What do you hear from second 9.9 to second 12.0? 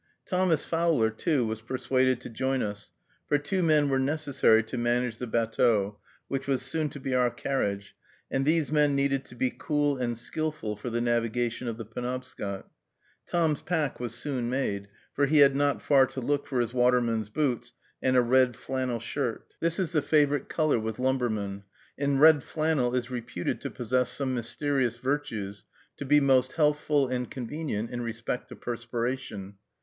and skillful for the navigation of the